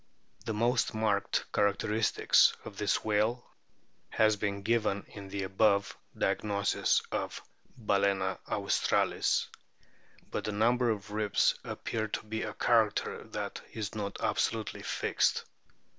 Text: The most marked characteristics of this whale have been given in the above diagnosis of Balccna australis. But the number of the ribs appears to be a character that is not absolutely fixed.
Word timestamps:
The 0.45 0.53
most 0.55 0.95
marked 0.95 1.45
characteristics 1.53 2.53
of 2.65 2.77
this 2.77 3.05
whale 3.05 3.45
have 4.09 4.39
been 4.39 4.63
given 4.63 5.03
in 5.05 5.27
the 5.29 5.43
above 5.43 5.95
diagnosis 6.17 7.03
of 7.11 7.39
Balccna 7.79 8.39
australis. 8.47 9.47
But 10.31 10.45
the 10.45 10.53
number 10.53 10.89
of 10.89 11.05
the 11.09 11.13
ribs 11.13 11.53
appears 11.63 12.13
to 12.13 12.23
be 12.23 12.41
a 12.41 12.55
character 12.55 13.25
that 13.25 13.61
is 13.73 13.93
not 13.93 14.19
absolutely 14.21 14.81
fixed. 14.81 15.45